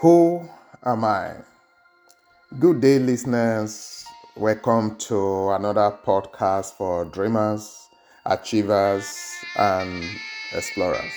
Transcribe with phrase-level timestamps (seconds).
[0.00, 0.48] Who
[0.82, 1.34] am I?
[2.58, 4.02] Good day, listeners.
[4.34, 7.86] Welcome to another podcast for dreamers,
[8.24, 9.14] achievers,
[9.58, 10.02] and
[10.54, 11.12] explorers.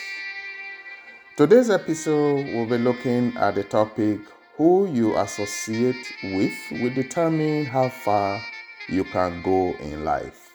[1.37, 4.19] Today's episode, we'll be looking at the topic
[4.57, 8.43] who you associate with will determine how far
[8.89, 10.51] you can go in life.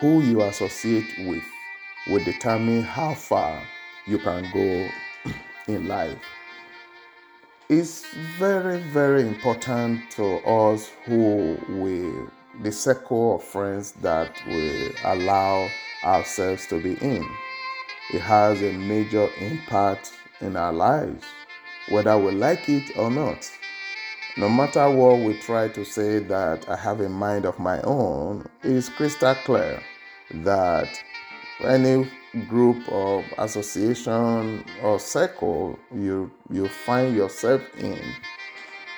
[0.00, 1.42] Who you associate with
[2.06, 3.60] will determine how far
[4.06, 4.88] you can go
[5.66, 6.22] in life.
[7.70, 8.04] It's
[8.38, 12.12] very, very important to us who we,
[12.62, 15.70] the circle of friends that we allow
[16.04, 17.26] ourselves to be in.
[18.12, 21.24] It has a major impact in our lives,
[21.88, 23.50] whether we like it or not.
[24.36, 28.46] No matter what we try to say that I have a mind of my own,
[28.62, 29.82] it's crystal clear
[30.32, 30.88] that
[31.62, 32.10] any
[32.48, 38.00] group or association or circle you you find yourself in.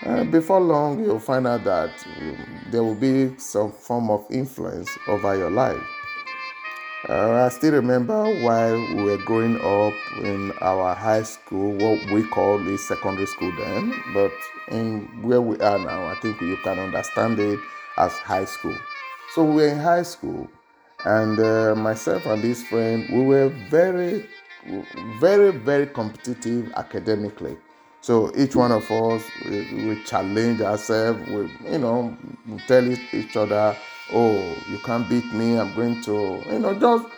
[0.05, 1.91] Uh, before long you'll find out that
[2.21, 2.37] um,
[2.71, 5.83] there will be some form of influence over your life.
[7.09, 12.25] Uh, I still remember while we were growing up in our high school, what we
[12.25, 14.33] call the secondary school then, but
[14.69, 17.61] in where we are now, I think you can understand it
[17.97, 18.75] as high school.
[19.35, 20.49] So we were in high school,
[21.05, 24.27] and uh, myself and this friend, we were very,
[25.21, 27.57] very, very competitive academically.
[28.01, 31.29] So each one of us, we, we challenge ourselves.
[31.29, 32.17] We, you know,
[32.49, 33.77] we tell each other,
[34.13, 35.59] "Oh, you can't beat me.
[35.59, 37.09] I'm going to, you know, just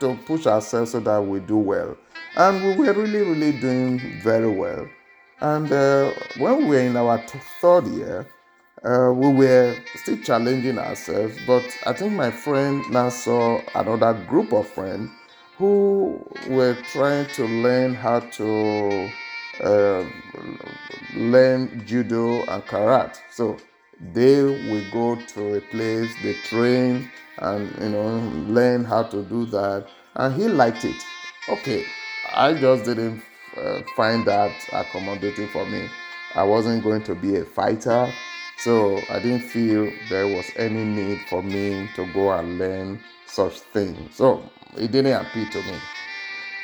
[0.00, 1.96] to push ourselves so that we do well."
[2.36, 4.86] And we were really, really doing very well.
[5.40, 7.18] And uh, when we were in our
[7.60, 8.26] third year,
[8.86, 14.52] uh, we were still challenging ourselves, but I think my friend now saw another group
[14.52, 15.10] of friends
[15.58, 19.10] who were trying to learn how to
[19.60, 20.04] uh,
[21.16, 23.18] learn judo and karate.
[23.32, 23.56] So
[24.12, 29.46] they will go to a place, they train and you know learn how to do
[29.46, 31.02] that, and he liked it.
[31.48, 31.84] Okay,
[32.32, 33.22] I just didn't
[33.56, 35.88] uh, find that accommodating for me.
[36.34, 38.12] I wasn't going to be a fighter.
[38.58, 43.60] So I didn't feel there was any need for me to go and learn such
[43.60, 44.16] things.
[44.16, 44.42] So
[44.76, 45.78] it didn't appeal to me.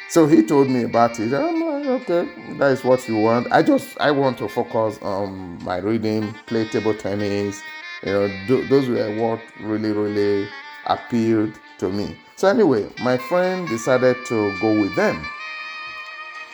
[0.08, 1.32] So he told me about it.
[1.32, 3.50] I'm like, okay, that is what you want.
[3.50, 7.62] I just I want to focus on my reading, play table tennis.
[8.02, 10.48] You know, th- those were what really really
[10.86, 12.19] appealed to me.
[12.36, 15.25] So anyway, my friend decided to go with them.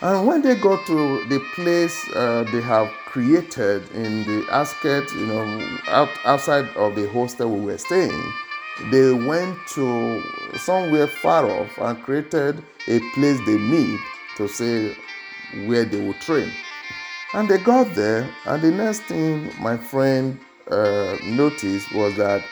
[0.02, 5.26] And when they got to the place uh, they have created in the Asket, you
[5.26, 8.32] know, out, outside of the hostel we were staying,
[8.92, 10.22] they went to
[10.56, 13.98] somewhere far off and created a place they meet
[14.36, 14.94] to say
[15.66, 16.48] where they would train.
[17.34, 20.38] And they got there, and the next thing my friend
[20.70, 22.44] uh, noticed was that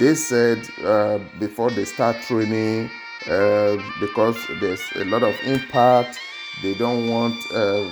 [0.00, 2.90] they said uh, before they start training,
[3.28, 6.18] uh, because there's a lot of impact
[6.60, 7.88] they don't want uh,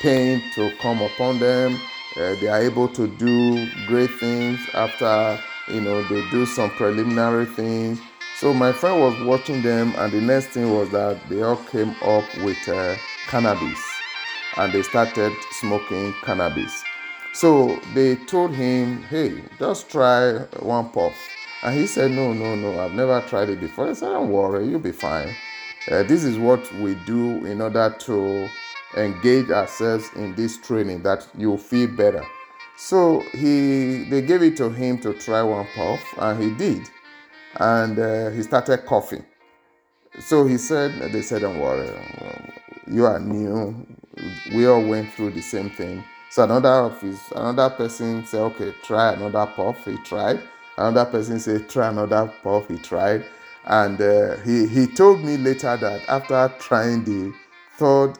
[0.00, 1.80] pain to come upon them.
[2.16, 5.38] Uh, they are able to do great things after
[5.68, 8.00] you know they do some preliminary things.
[8.38, 11.90] So my friend was watching them, and the next thing was that they all came
[12.02, 12.96] up with uh,
[13.28, 13.82] cannabis,
[14.56, 16.82] and they started smoking cannabis.
[17.32, 21.14] So they told him, "Hey, just try one puff."
[21.62, 23.88] And he said, No, no, no, I've never tried it before.
[23.88, 25.34] I said, Don't worry, you'll be fine.
[25.90, 28.48] Uh, this is what we do in order to
[28.96, 32.24] engage ourselves in this training that you'll feel better.
[32.76, 36.88] So he they gave it to him to try one puff and he did.
[37.58, 39.24] And uh, he started coughing.
[40.20, 41.90] So he said, they said, don't worry,
[42.86, 43.86] you are new.
[44.54, 46.04] We all went through the same thing.
[46.30, 49.84] So another of his, another person said, okay, try another puff.
[49.84, 50.40] He tried.
[50.76, 52.68] Another person said, try another puff.
[52.68, 53.24] He tried.
[53.64, 57.32] And uh, he, he told me later that after trying the
[57.78, 58.18] third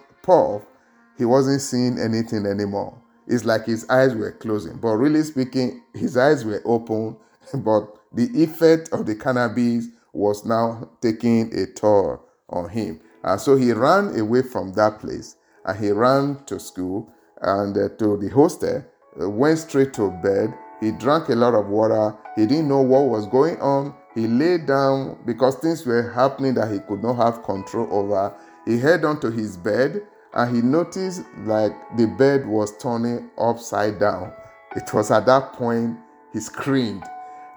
[1.18, 3.00] he wasn't seeing anything anymore.
[3.26, 4.76] It's like his eyes were closing.
[4.78, 7.16] But really speaking, his eyes were open,
[7.54, 13.00] but the effect of the cannabis was now taking a toll on him.
[13.24, 17.12] And so he ran away from that place and he ran to school
[17.42, 18.84] and uh, to the hostel,
[19.20, 20.54] uh, went straight to bed.
[20.80, 22.16] He drank a lot of water.
[22.36, 26.72] He didn't know what was going on he lay down because things were happening that
[26.72, 28.34] he could not have control over.
[28.64, 30.00] He head onto his bed
[30.36, 34.32] and he noticed like the bed was turning upside down.
[34.76, 35.98] It was at that point
[36.32, 37.02] he screamed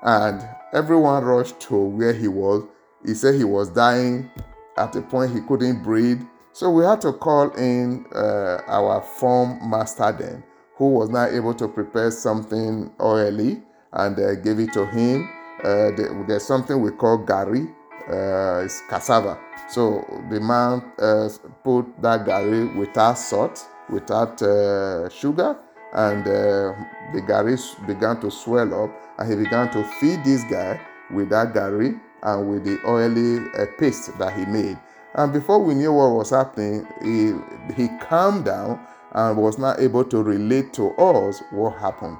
[0.03, 2.63] and everyone rushed to where he was.
[3.05, 4.31] He said he was dying.
[4.77, 6.21] At a point he couldn't breathe.
[6.53, 10.43] So we had to call in uh, our form master then,
[10.75, 13.61] who was not able to prepare something oily
[13.91, 15.29] and uh, gave it to him.
[15.63, 15.91] Uh,
[16.27, 17.69] there's something we call gari,
[18.09, 19.37] uh, it's cassava.
[19.69, 21.29] So the man uh,
[21.69, 25.55] put that gari without salt, without uh, sugar,
[25.93, 26.73] and uh,
[27.13, 27.55] the gari
[27.85, 30.79] began to swell up, and he began to feed this guy
[31.11, 34.77] with that gari and with the oily uh, paste that he made.
[35.13, 37.33] And before we knew what was happening, he,
[37.75, 38.79] he calmed down
[39.13, 42.17] and was not able to relate to us what happened.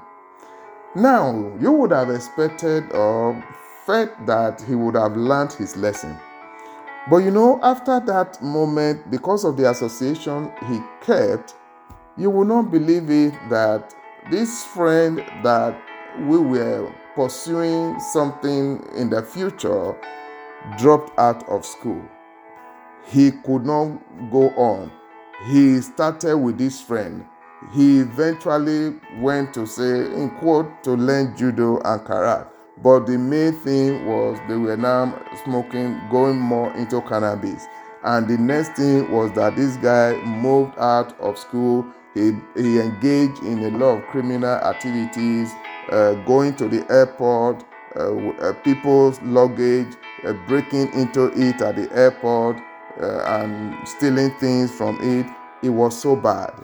[0.94, 3.42] Now, you would have expected or
[3.84, 6.16] felt that he would have learned his lesson.
[7.08, 11.54] But you know, after that moment, because of the association he kept,
[12.16, 13.94] you will not believe it that
[14.30, 15.80] this friend that
[16.20, 19.96] we were pursuing something in the future
[20.76, 22.02] dropped out of school.
[23.06, 23.98] He could not
[24.30, 24.92] go on.
[25.46, 27.24] He started with this friend.
[27.72, 32.49] He eventually went to say, in quote, to learn judo and karate.
[32.82, 37.66] But the main thing was they were now smoking, going more into cannabis.
[38.02, 41.86] And the next thing was that this guy moved out of school.
[42.14, 45.52] He, he engaged in a lot of criminal activities
[45.90, 47.64] uh, going to the airport,
[47.96, 49.94] uh, uh, people's luggage,
[50.24, 52.56] uh, breaking into it at the airport,
[53.00, 55.26] uh, and stealing things from it.
[55.62, 56.54] It was so bad.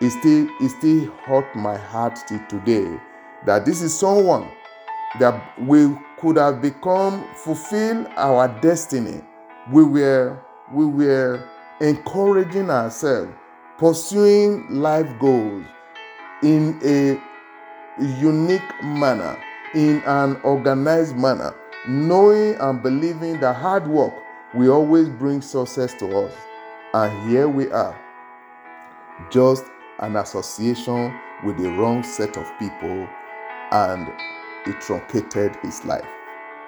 [0.00, 3.00] It still, it still hurt my heart till today
[3.44, 4.48] that this is someone
[5.18, 9.20] that we could have become, fulfill our destiny.
[9.70, 10.38] We were,
[10.72, 11.48] we were
[11.80, 13.32] encouraging ourselves,
[13.78, 15.64] pursuing life goals
[16.42, 17.20] in a
[18.00, 19.38] unique manner,
[19.74, 21.54] in an organized manner,
[21.88, 24.14] knowing and believing that hard work
[24.54, 26.34] will always bring success to us.
[26.94, 27.98] And here we are,
[29.30, 29.64] just
[30.00, 31.14] an association
[31.44, 33.08] with the wrong set of people,
[33.72, 34.08] and
[34.66, 36.06] it truncated his life.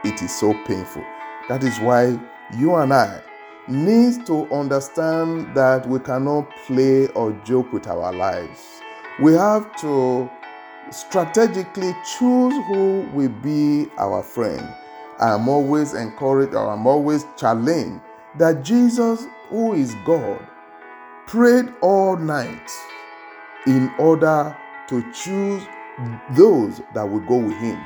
[0.04, 1.04] It is so painful.
[1.48, 2.18] That is why
[2.58, 3.20] you and I
[3.68, 8.80] need to understand that we cannot play or joke with our lives.
[9.20, 10.30] We have to
[10.90, 14.68] strategically choose who will be our friend.
[15.18, 18.02] I am always encouraged or I'm always challenged
[18.38, 20.46] that Jesus, who is God,
[21.26, 22.70] prayed all night
[23.66, 24.56] in order
[24.88, 25.62] to choose
[26.32, 27.80] those that would go with him.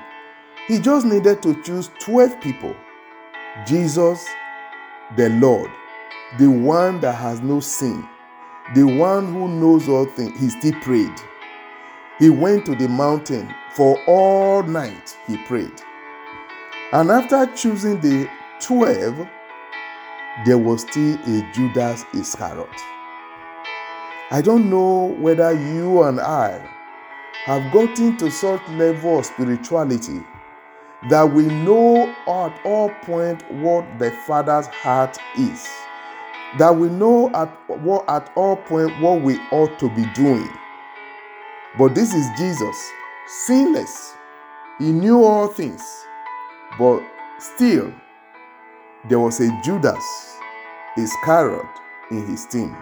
[0.67, 2.75] He just needed to choose 12 people.
[3.67, 4.27] Jesus,
[5.17, 5.71] the Lord,
[6.39, 8.07] the one that has no sin,
[8.75, 11.21] the one who knows all things, he still prayed.
[12.19, 15.83] He went to the mountain for all night, he prayed.
[16.93, 18.29] And after choosing the
[18.61, 19.29] 12,
[20.45, 22.69] there was still a Judas Iscariot.
[24.31, 26.78] I don't know whether you and I
[27.49, 30.21] have gotten to such level of spirituality
[31.09, 35.67] that we know at all point what the Father's heart is.
[36.59, 37.49] That we know at
[37.81, 40.47] what at all point what we ought to be doing.
[41.79, 42.77] But this is Jesus,
[43.47, 44.13] sinless.
[44.79, 45.83] He knew all things.
[46.79, 47.03] But
[47.39, 47.95] still,
[49.09, 50.05] there was a Judas
[50.99, 51.65] Iscariot
[52.11, 52.77] in his team.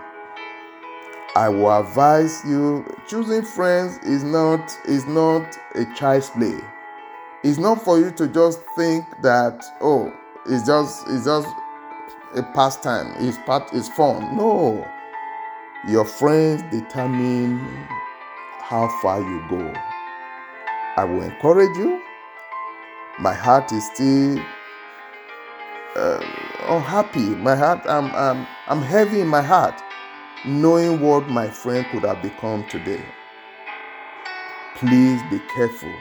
[1.37, 6.59] I will advise you choosing friends is not is not a child's play.
[7.45, 10.11] It's not for you to just think that oh
[10.47, 11.47] it's just it's just
[12.37, 13.12] a pastime.
[13.19, 14.35] It's part it's fun.
[14.35, 14.88] No.
[15.87, 17.59] Your friends determine
[18.61, 19.75] how far you go.
[20.97, 22.00] I will encourage you.
[23.19, 24.38] My heart is still
[25.97, 26.25] uh,
[26.69, 27.28] unhappy.
[27.37, 29.81] My heart, I'm, I'm, I'm heavy in my heart,
[30.45, 33.05] knowing what my friend could have become today.
[34.76, 35.93] Please be careful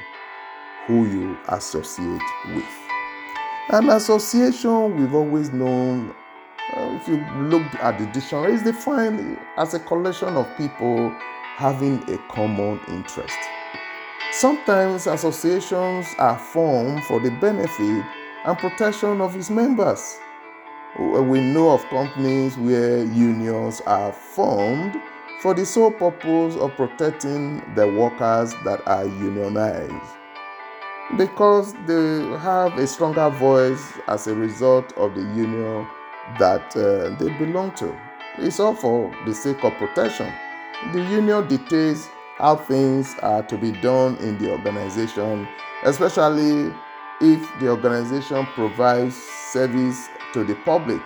[0.86, 2.66] who you associate with.
[3.70, 6.14] An association we've always known,
[6.76, 11.10] uh, if you look at the dictionary, is defined as a collection of people
[11.56, 13.38] having a common interest.
[14.32, 18.06] Sometimes associations are formed for the benefit
[18.46, 20.20] and protection of its members.
[20.98, 24.96] We know of companies where unions are formed
[25.42, 30.16] for the sole purpose of protecting the workers that are unionized
[31.18, 35.88] because they have a stronger voice as a result of the union
[36.40, 37.96] that uh, they belong to.
[38.38, 40.34] It's all for the sake of protection.
[40.94, 45.48] The union dictates how things are to be done in the organization,
[45.84, 46.74] especially
[47.22, 51.02] if the organization provides service to the public.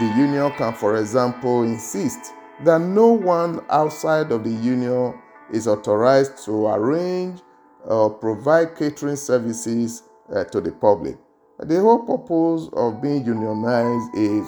[0.00, 5.14] The union can, for example, insist that no one outside of the union
[5.52, 7.40] is authorized to arrange
[7.84, 10.02] or provide catering services
[10.34, 11.16] uh, to the public.
[11.60, 14.44] The whole purpose of being unionized is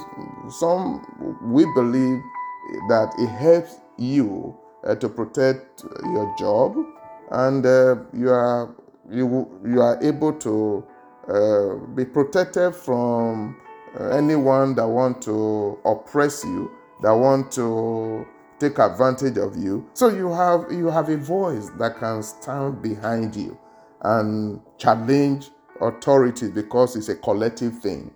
[0.59, 1.07] some
[1.45, 2.21] we believe
[2.89, 6.75] that it helps you uh, to protect your job
[7.31, 8.75] and uh, you are
[9.09, 10.85] you you are able to
[11.29, 13.57] uh, be protected from
[13.99, 16.71] Uh, anyone that want to oppress you
[17.03, 18.27] that want to
[18.61, 19.89] take advantage of you.
[19.95, 23.59] So you have you have a voice that can stand behind you
[24.03, 25.51] and challenge
[25.81, 28.13] authority because it's a collective thing.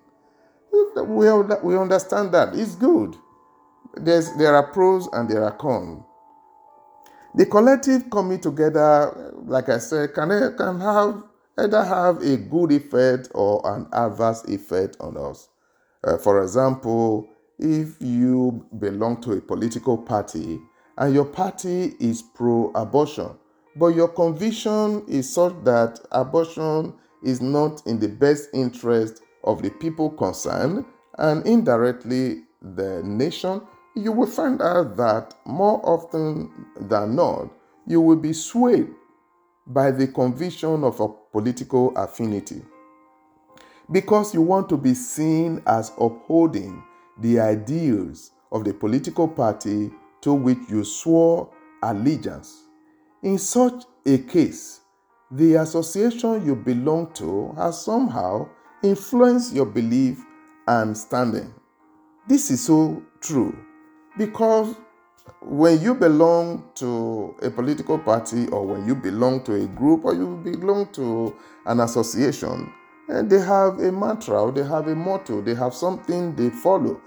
[0.96, 1.30] We,
[1.62, 2.54] we understand that.
[2.54, 3.16] It's good.
[3.96, 6.02] There's, there are pros and there are cons.
[7.36, 11.22] The collective coming together like i said can, can have
[11.58, 15.49] either have a good effect or an adverse effect on us
[16.04, 17.28] uh, for example
[17.58, 20.60] if you belong to a political party
[20.96, 23.30] and your party is pro abortion,
[23.76, 29.70] but your conviction is such that abortion is not in the best interest of the
[29.70, 30.84] people concerned
[31.18, 33.60] and indirectly the nation,
[33.94, 37.50] you will find out that more often than not,
[37.86, 38.88] you will be swayed
[39.66, 42.62] by the conviction of a political affinity
[43.92, 46.82] because you want to be seen as upholding
[47.18, 51.50] the ideals of the political party to which you swore
[51.82, 52.64] allegiance.
[53.22, 54.80] In such a case,
[55.30, 58.48] the association you belong to has somehow
[58.82, 60.24] influenced your belief
[60.66, 61.52] and standing.
[62.28, 63.56] This is so true
[64.16, 64.76] because
[65.42, 70.14] when you belong to a political party or when you belong to a group or
[70.14, 71.34] you belong to
[71.66, 72.72] an association,
[73.10, 77.00] eh, they have a mantra they have a motto, they have something they follow.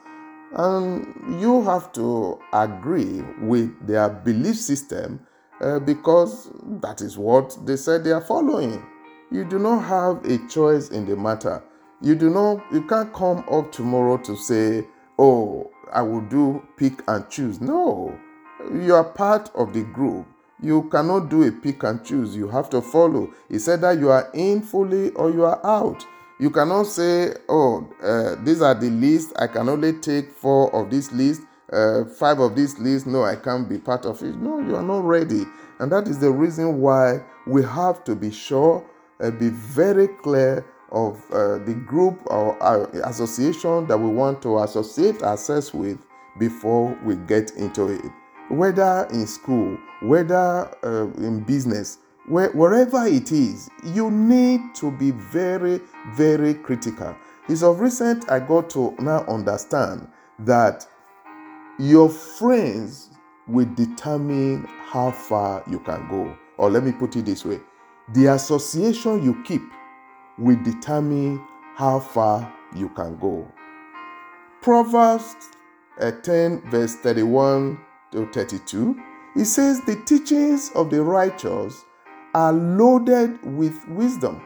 [0.56, 5.20] And you have to agree with their belief system
[5.62, 8.86] uh, because that is what they said they are following.
[9.32, 11.64] You do not have a choice in the matter.
[12.02, 14.86] You do not you can't come up tomorrow to say,
[15.18, 18.16] "Oh, I will do pick and choose." No.
[18.72, 20.26] You are part of the group.
[20.64, 22.38] You cannot do a pick and choose.
[22.38, 23.34] You have to follow.
[23.58, 26.06] Said that you are in fully or you are out.
[26.40, 29.34] You cannot say, oh, uh, these are the list.
[29.38, 31.42] I can only take four of this list,
[31.72, 33.08] uh, five of this list.
[33.08, 34.36] No, I can't be part of it.
[34.38, 35.44] No, you are not ready.
[35.80, 38.86] And that is the reason why we have to be sure,
[39.20, 42.58] uh, be very clear of uh, the group or
[43.04, 45.98] association that we want to associate ourselves with
[46.40, 48.12] before we get into it.
[48.54, 55.12] Whether in school, whether uh, in business, where, wherever it is, you need to be
[55.12, 55.82] very,
[56.14, 57.16] very critical.
[57.50, 60.08] It's of recent I got to now understand
[60.40, 60.88] that
[61.80, 63.10] your friends
[63.48, 66.38] will determine how far you can go.
[66.58, 67.60] Or let me put it this way
[68.14, 69.64] the association you keep
[70.38, 71.44] will determine
[71.76, 73.52] how far you can go.
[74.62, 75.36] Proverbs
[76.00, 77.80] uh, 10, verse 31
[78.14, 78.96] to 32,
[79.36, 81.84] it says, The teachings of the righteous
[82.34, 84.42] are loaded with wisdom,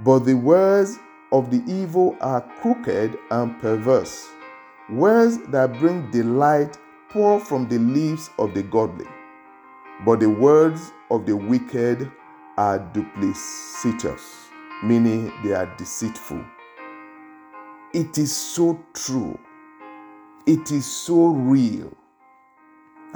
[0.00, 0.98] but the words
[1.32, 4.28] of the evil are crooked and perverse.
[4.90, 6.78] Words that bring delight
[7.10, 9.06] pour from the lips of the godly,
[10.04, 12.10] but the words of the wicked
[12.56, 14.48] are duplicitous,
[14.84, 16.44] meaning they are deceitful.
[17.92, 19.38] It is so true.
[20.46, 21.92] It is so real.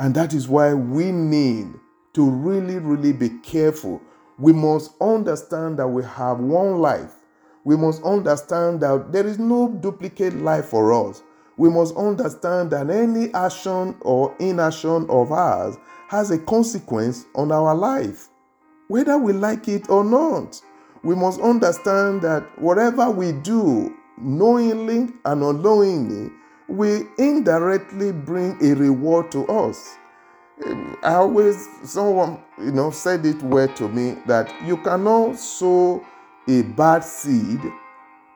[0.01, 1.75] And that is why we need
[2.15, 4.01] to really, really be careful.
[4.39, 7.13] We must understand that we have one life.
[7.65, 11.23] We must understand that there is no duplicate life for us.
[11.59, 15.77] We must understand that any action or inaction of ours
[16.09, 18.31] has a consequence on our life,
[18.89, 20.63] whether we like it or not.
[21.05, 26.33] We must understand that whatever we do, knowingly and unknowingly,
[26.71, 29.97] will indirectly bring a reward to us.
[31.03, 36.05] I always, someone, you know, said it well to me that you cannot sow
[36.49, 37.61] a bad seed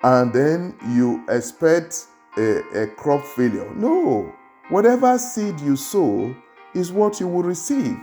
[0.03, 3.71] and then you expect a, a crop failure.
[3.75, 4.35] No,
[4.71, 6.35] whatever seed you sow
[6.75, 7.97] is what you will receive.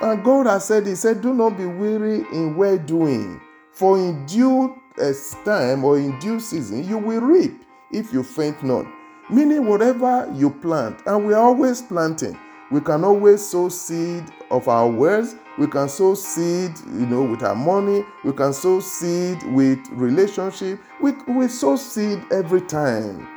[0.00, 3.40] And God has said, He said, Do not be weary in well doing,
[3.72, 5.12] for in due uh,
[5.44, 8.86] time or in due season you will reap if you faint not.
[9.28, 12.38] Meaning, whatever you plant, and we are always planting.
[12.70, 15.36] We can always sow seed of our words.
[15.56, 18.04] We can sow seed, you know, with our money.
[18.24, 20.80] We can sow seed with relationship.
[21.00, 23.28] We, we sow seed every time.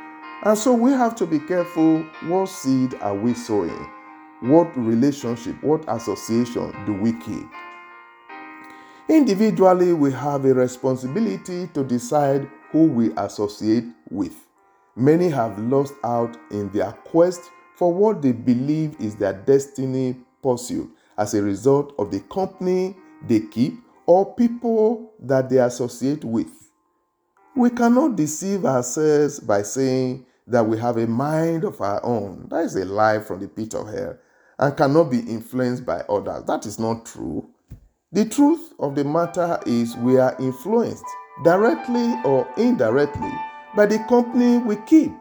[0.44, 3.88] And so we have to be careful what seed are we sowing?
[4.40, 7.46] What relationship, what association do we keep?
[9.08, 14.34] Individually, we have a responsibility to decide who we associate with.
[14.96, 17.40] Many have lost out in their quest
[17.76, 22.96] for what they believe is their destiny pursuit as a result of the company
[23.26, 23.74] they keep
[24.06, 26.50] or people that they associate with.
[27.56, 32.46] We cannot deceive ourselves by saying that we have a mind of our own.
[32.50, 34.16] That is a lie from the pit of hell
[34.58, 36.44] and cannot be influenced by others.
[36.44, 37.48] That is not true.
[38.12, 41.04] The truth of the matter is we are influenced
[41.42, 43.32] directly or indirectly
[43.74, 45.12] by the company we keep.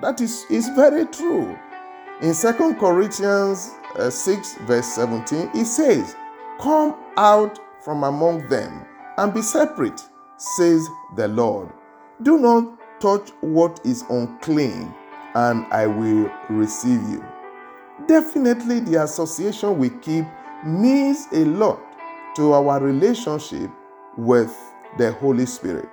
[0.00, 1.58] That is, is very true.
[2.20, 6.16] In 2 Corinthians uh, 6, verse 17, it says,
[6.60, 8.86] Come out from among them
[9.18, 10.00] and be separate,
[10.36, 11.72] says the Lord.
[12.22, 14.94] Do not touch what is unclean,
[15.34, 17.24] and I will receive you.
[18.06, 20.24] Definitely, the association we keep
[20.64, 21.80] means a lot
[22.36, 23.70] to our relationship
[24.16, 24.56] with
[24.98, 25.88] the Holy Spirit.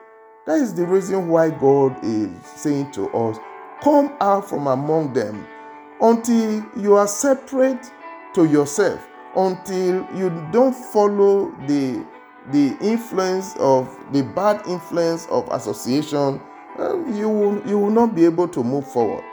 [0.48, 3.38] That is the reason why God is saying to us,
[3.84, 5.48] Come out from among them
[6.02, 7.92] until you are separate
[8.36, 12.06] to yourself, until you don't follow the,
[12.52, 16.42] the influence of the bad influence of association,
[16.80, 19.24] uh, you, will, you will not be able to move forward.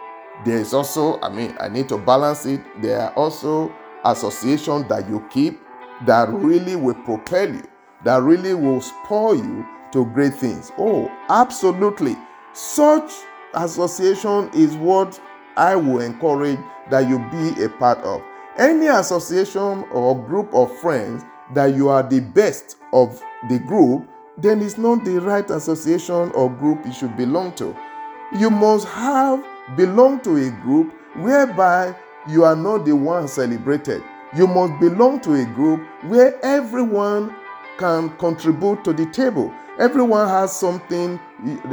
[0.44, 2.60] There is also, I mean, I need to balance it.
[2.80, 3.72] There are also
[4.04, 5.60] associations that you keep
[6.06, 7.64] that really will propel you,
[8.04, 10.72] that really will spur you to great things.
[10.78, 12.16] Oh, absolutely.
[12.52, 13.10] Such
[13.54, 15.20] association is what
[15.56, 16.58] I will encourage
[16.90, 18.22] that you be a part of.
[18.56, 21.24] Any association or group of friends
[21.54, 26.50] that you are the best of the group, then it's not the right association or
[26.50, 27.76] group you should belong to.
[28.38, 29.44] You must have
[29.76, 31.94] belong to a group whereby
[32.28, 34.02] you are not the one celebrated.
[34.36, 37.34] You must belong to a group where everyone
[37.78, 39.52] can contribute to the table.
[39.78, 41.18] Everyone has something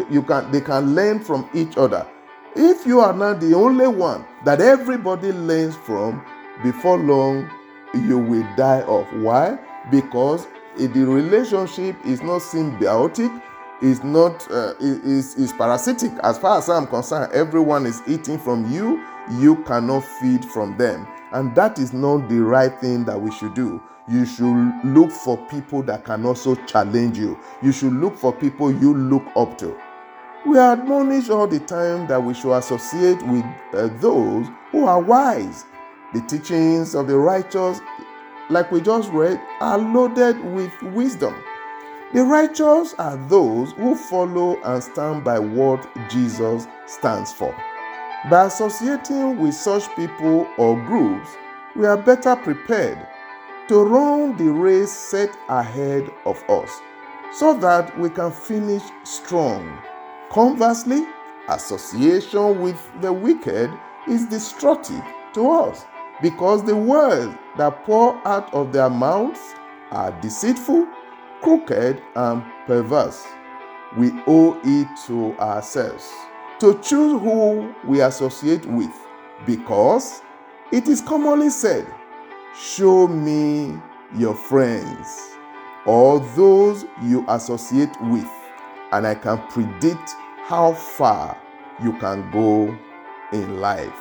[0.10, 2.08] you can they can learn from each other.
[2.56, 6.24] If you are not the only one that everybody learns from,
[6.64, 7.50] before long
[7.94, 9.12] you will die off.
[9.14, 9.58] Why?
[9.92, 13.42] Because the relationship is not symbiotic,
[13.82, 16.12] is not uh, is is parasitic.
[16.24, 19.04] As far as I'm concerned, everyone is eating from you.
[19.40, 23.54] You cannot feed from them, and that is not the right thing that we should
[23.54, 23.82] do.
[24.08, 27.40] You should look for people that can also challenge you.
[27.64, 29.76] You should look for people you look up to.
[30.46, 35.02] We are admonished all the time that we should associate with uh, those who are
[35.02, 35.66] wise.
[36.14, 37.80] The teachings of the righteous,
[38.52, 41.36] like we just read, are loaded with wisdom.
[42.14, 47.56] The righteous are those who follow and stand by what Jesus stands for.
[48.30, 51.30] By associating with such people or groups,
[51.76, 53.08] we are better prepared
[53.68, 56.72] to run the race set ahead of us
[57.34, 59.80] so that we can finish strong
[60.30, 61.06] Conversely,
[61.48, 63.72] association with the wicked
[64.08, 65.86] is destructive to us
[66.22, 69.40] because the words that pour out of their mouths
[69.92, 70.88] are deceitful,
[71.42, 73.24] crooked, and perverse.
[73.96, 76.12] We owe it to ourselves
[76.60, 78.92] to choose who we associate with
[79.46, 80.22] because
[80.72, 81.86] it is commonly said,
[82.58, 83.78] Show me
[84.16, 85.36] your friends
[85.86, 88.30] or those you associate with,
[88.92, 90.12] and I can predict
[90.44, 91.38] how far
[91.84, 92.78] you can go
[93.34, 94.00] in life.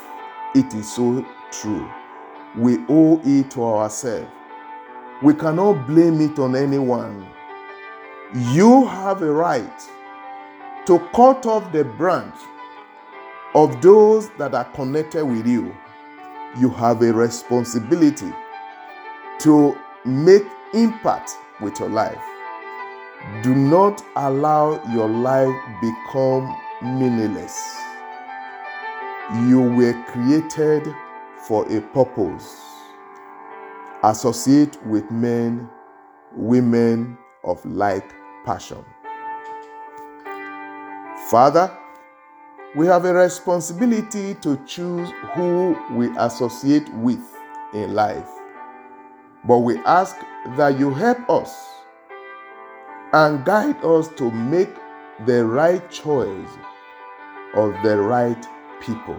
[0.54, 1.90] It is so true.
[2.56, 4.30] We owe it to ourselves.
[5.22, 7.26] We cannot blame it on anyone.
[8.52, 9.90] You have a right
[10.86, 12.34] to cut off the branch
[13.54, 15.74] of those that are connected with you.
[16.58, 18.32] You have a responsibility
[19.40, 20.44] to make
[20.74, 22.22] impact with your life.
[23.42, 27.58] Do not allow your life become meaningless.
[29.48, 30.94] You were created
[31.48, 32.60] for a purpose.
[34.02, 35.70] Associate with men,
[36.36, 38.12] women of like
[38.44, 38.84] passion.
[41.34, 41.68] Father,
[42.76, 47.28] we have a responsibility to choose who we associate with
[47.72, 48.28] in life.
[49.44, 50.14] But we ask
[50.56, 51.52] that you help us
[53.12, 54.70] and guide us to make
[55.26, 56.50] the right choice
[57.56, 58.46] of the right
[58.80, 59.18] people.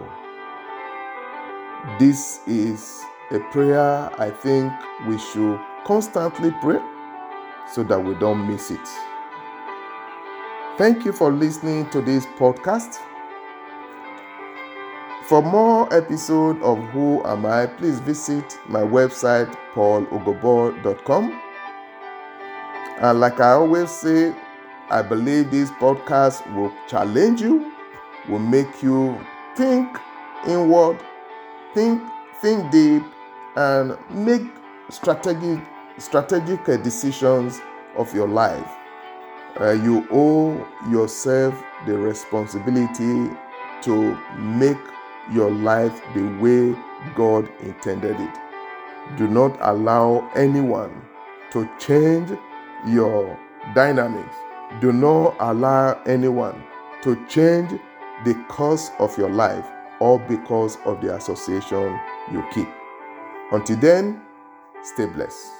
[1.98, 2.98] This is
[3.30, 4.72] a prayer I think
[5.06, 6.80] we should constantly pray
[7.74, 8.88] so that we don't miss it.
[10.78, 12.98] Thank you for listening to this podcast.
[15.24, 21.40] For more episode of Who Am I, please visit my website paulogobo.com.
[23.00, 24.34] And like I always say,
[24.90, 27.72] I believe this podcast will challenge you,
[28.28, 29.18] will make you
[29.56, 29.98] think
[30.46, 31.02] inward,
[31.72, 32.02] think
[32.42, 33.02] think deep,
[33.56, 34.42] and make
[34.90, 35.58] strategic
[35.96, 37.62] strategic eh, decisions
[37.96, 38.85] of your life.
[39.60, 41.54] Uh, you owe yourself
[41.86, 43.34] the responsibility
[43.82, 44.78] to make
[45.32, 46.76] your life the way
[47.14, 48.38] God intended it.
[49.16, 51.02] Do not allow anyone
[51.52, 52.30] to change
[52.86, 53.38] your
[53.74, 54.34] dynamics.
[54.80, 56.62] Do not allow anyone
[57.02, 57.70] to change
[58.24, 59.66] the course of your life
[60.00, 61.98] or because of the association
[62.32, 62.68] you keep.
[63.52, 64.20] Until then,
[64.82, 65.55] stay blessed.